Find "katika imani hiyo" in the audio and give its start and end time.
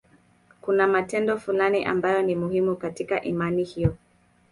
2.75-3.97